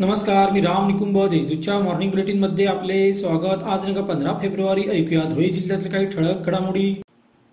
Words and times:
नमस्कार 0.00 0.50
मी 0.50 0.60
राम 0.60 0.86
निकुंभ 0.86 1.16
देशदूतच्या 1.28 1.78
मॉर्निंग 1.78 2.10
बुलेटिनमध्ये 2.10 2.66
आपले 2.66 3.14
स्वागत. 3.14 3.62
आज 3.62 3.84
दिनांक 3.84 4.06
पंधरा 4.08 4.32
फेब्रुवारी 4.42 4.82
ऐकूया 4.90 5.22
धुळे 5.22 5.48
जिल्ह्यातील 5.48 5.90
काही 5.90 6.06
ठळक 6.06 6.46
घडामोडी. 6.46 6.94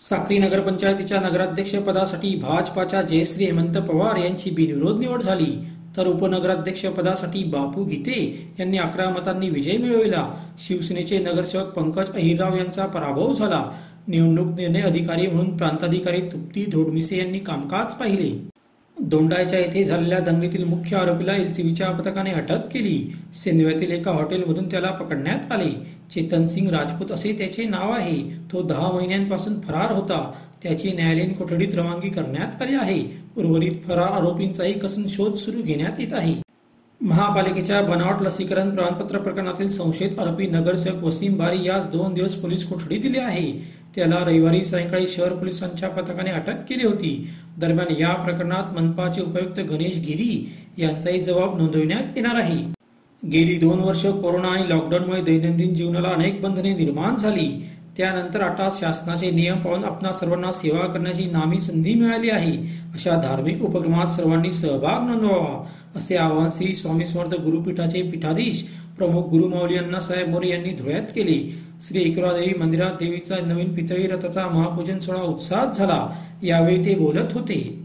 साक्री 0.00 0.38
नगरपंचायतीच्या 0.38 1.20
नगराध्यक्ष 1.20 1.74
पदासाठी 1.76 2.34
भाजपाच्या 2.34 3.02
जयश्री 3.02 3.44
हेमंत 3.44 3.78
पवार 3.78 4.16
यांची 4.16 4.50
बिनविरोध 4.50 4.98
निवड 5.00 5.22
झाली. 5.22 5.50
तर 5.96 6.06
उपनगराध्यक्ष 6.06 6.84
पदासाठी 6.86 7.44
बापू 7.44 7.84
गीते 7.84 8.20
यांनी 8.58 8.78
अकरा 8.78 9.08
मतांनी 9.10 9.50
विजय 9.50 9.76
मिळविला. 9.76 10.28
शिवसेनेचे 10.66 11.18
नगरसेवक 11.18 11.68
पंकज 11.68 12.10
अहिरराव 12.14 12.56
यांचा 12.56 12.86
पराभव 12.86 13.32
झाला. 13.32 13.64
निवडणूक 14.08 14.54
निर्णय 14.56 14.80
अधिकारी 14.80 15.26
म्हणून 15.26 15.56
प्रांताधिकारी 15.56 16.20
तुप्ती 16.22 16.64
धोडमिसे 16.64 17.18
यांनी 17.18 17.38
कामकाज 17.38 17.94
पाहिले. 17.94 18.51
दोंडायच्या 19.12 19.58
येथे 19.58 19.84
झालेल्या 19.84 20.18
दंगलीतील 20.18 20.64
मुख्य 20.64 20.96
आरोपीला 20.96 21.36
एलसीबीच्या 21.36 21.90
पथकाने 21.90 22.30
अटक 22.30 22.68
केली. 22.72 23.12
सिन्व्यातील 23.34 23.90
एका 23.90 24.10
हॉटेलमधून 24.10 24.70
त्याला 24.70 24.90
पकडण्यात 24.90 25.52
आले. 25.52 25.70
चेतन 26.14 26.46
सिंग 26.46 26.68
राजपूत 26.68 27.12
असे 27.12 27.32
त्याचे 27.32 27.64
नाव 27.64 27.92
आहे. 27.92 28.22
तो 28.52 28.62
दहा 28.62 28.90
महिन्यांपासून 28.92 29.60
फरार 29.60 29.92
होता. 29.92 30.32
त्याची 30.62 30.92
न्यायालयीन 30.92 31.32
कोठडीत 31.32 31.74
रवानगी 31.74 32.10
करण्यात 32.10 32.62
आली 32.62 32.74
आहे. 32.74 33.02
उर्वरित 33.36 33.86
फरार 33.86 34.12
आरोपींचाही 34.12 34.72
कसून 34.72 35.08
शोध 35.08 35.34
सुरू 35.34 35.62
घेण्यात 35.62 36.00
येत 36.00 36.12
आहे. 36.12 36.34
महापालिकेच्या 37.02 37.80
बनावट 37.80 38.22
लसीकरण 38.22 38.70
प्रमाणपत्र 38.70 39.18
प्रकरणातील 39.18 39.68
संशयित 39.68 40.18
आरोपी 40.18 40.46
नगरसेवक 40.46 41.02
वसीम 41.04 41.36
बारी 41.36 41.56
यास 41.64 41.86
दोन 41.86 42.14
दिवस 42.14 42.34
पोलीस 42.34 42.68
कोठडी 42.68 42.98
दिली 42.98 43.18
आहे. 43.18 43.52
त्याला 43.94 44.16
रविवारी 44.24 44.64
सायंकाळी 44.64 45.06
शहर 45.08 45.32
पोलिसांच्या 45.32 45.88
पथकाने 45.88 46.30
अटक 46.30 46.62
केली 46.68 46.86
होती. 46.86 47.30
दरम्यान 47.58 47.94
या 48.00 48.12
प्रकरणात 48.12 48.78
मनपाचे 48.78 49.22
उपायुक्त 49.22 49.60
गणेश 49.60 49.98
गिरी 49.98 50.54
यांचाही 50.78 51.22
जबाब 51.22 51.58
नोंदविण्यात 51.58 52.16
येणार 52.16 52.34
आहे. 52.34 52.62
गेली 53.22 53.58
दोन 53.58 53.78
वर्ष 53.78 54.06
कोरोना 54.06 54.48
आणि 54.48 54.68
लॉकडाऊनमुळे 54.68 55.22
दैनंदिन 55.22 55.74
जीवनाला 55.74 56.08
अनेक 56.08 56.40
बंधने 56.40 56.74
निर्माण 56.74 57.16
झाली. 57.16 57.68
त्यानंतर 57.96 58.40
आता 58.40 58.68
शासनाचे 58.72 59.30
नियम 59.30 59.58
पाहून 59.58 59.84
आपणा 59.84 60.12
सर्वांना 60.12 60.52
सेवा 60.52 60.86
करण्याची 60.86 61.24
नामी 61.24 61.60
संधी 61.60 61.94
मिळाली 61.94 62.30
आहे. 62.30 62.52
अशा 62.94 63.16
धार्मिक 63.16 63.62
उपक्रमात 63.62 64.06
सर्वांनी 64.06 64.52
सहभाग 64.52 65.08
नोंदवावा 65.08 65.68
असे 65.96 66.16
आवाहन 66.16 66.50
श्री 66.50 66.74
स्वामी 66.74 67.06
समर्थ 67.06 67.34
गुरुपीठाचे 67.34 68.02
पीठाधीश 68.02 68.64
प्रमुख 68.98 69.22
गुरुमाऊली 69.22 69.76
अण्णासाहेब 69.76 70.28
मोरे 70.28 70.48
यांनी 70.48 70.70
धुळ्यात 70.70 71.12
केले. 71.14 71.38
श्री 71.82 72.02
एकरादेवी 72.02 72.58
मंदिरात 72.58 72.92
देवीचा 72.92 73.36
नवीन 73.46 73.74
पितळी 73.74 74.06
रथाचा 74.06 74.46
महापूजन 74.48 74.98
सोहळा 74.98 75.22
उत्साहात 75.22 75.66
झाला. 75.66 76.08
यावेळी 76.42 76.84
ते 76.84 76.94
बोलत 76.94 77.32
होते. 77.32 77.84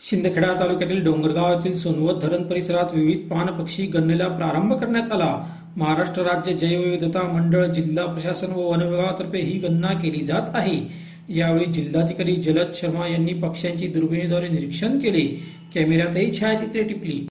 शिंदखेडा 0.00 0.52
तालुक्यातील 0.60 1.04
डोंगरगाव 1.04 1.52
येथील 1.52 1.74
सोनवत 1.74 2.14
धरण 2.14 2.42
परिसरात 2.42 2.94
विविध 2.94 3.28
पान 3.28 3.46
पक्षी 3.46 3.86
गणनेला 3.86 4.28
प्रारंभ 4.28 4.72
करण्यात 4.72 5.12
आला. 5.12 5.44
महाराष्ट्र 5.76 6.22
राज्य 6.22 6.52
जैवविविधता 6.52 7.22
मंडळ 7.22 7.66
जिल्हा 7.66 8.06
प्रशासन 8.06 8.52
व 8.52 8.60
वन 8.60 8.82
विभागातर्फे 8.82 9.38
ही 9.38 9.58
गणना 9.58 9.88
केली 9.88 10.24
जात 10.24 10.50
आहे. 10.54 10.80
यावेळी 11.28 11.64
जिल्हाधिकारी 11.64 12.36
जलद 12.36 12.66
शर्मा 12.74 13.06
यांनी 13.08 13.34
पक्ष्यांची 13.34 13.86
दुर्बिणीद्वारे 13.86 14.48
निरीक्षण 14.48 14.98
केले. 14.98 15.42
कॅमेऱ्यातही 15.74 16.40
छायाचित्रे 16.40 16.82
टिपली. 16.82 17.26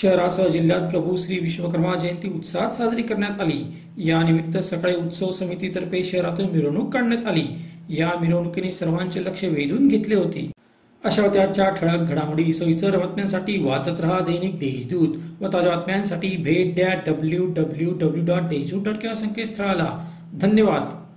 शहरासह 0.00 0.48
जिल्ह्यात 0.48 0.90
प्रभू 0.90 1.16
श्री 1.16 1.38
विश्वकर्मा 1.38 1.94
जयंती 1.94 2.28
उत्साहात 2.28 2.70
साजरी 2.70 3.02
करण्यात 3.02 3.40
आली. 3.40 3.64
यानिमित्त 3.98 4.58
सकाळी 4.58 4.94
उत्सव 4.94 5.30
समितीतर्फे 5.30 6.04
शहरातून 6.04 6.50
मिरवणूक 6.50 6.92
काढण्यात 6.92 7.26
आली. 7.26 7.44
या 7.88 8.10
मिरवणुकीने 8.20 8.72
सर्वांचे 8.72 9.20
लक्ष 9.20 9.44
वेधून 9.44 9.88
घेतले 9.88 10.14
होते. 10.14 10.50
अशा 11.04 11.28
त्याच्या 11.28 11.68
ठळक 11.68 12.08
घडामोडी 12.08 12.52
सविस्तर 12.52 12.98
बातम्यांसाठी 12.98 13.62
वाचत 13.62 14.00
रहा 14.00 14.20
दैनिक 14.20 14.54
देशदूत 14.58 15.08
व 15.40 15.46
ताज्या 15.52 15.76
बातम्यांसाठी 15.76 16.36
भेट 16.36 16.74
द्या 16.74 16.94
W 17.06 17.46
W 17.46 17.90
W 17.98 18.24
dot 18.24 18.42
Deshdoot 18.42 18.82
dot 18.82 19.14
संकेतस्थळाला. 19.14 20.08
धन्यवाद. 20.40 21.11